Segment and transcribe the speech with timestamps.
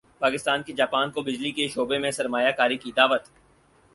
[0.19, 3.27] پاکستان کی جاپان کو بجلی کے شعبے میں سرمایہ کاری کی دعوت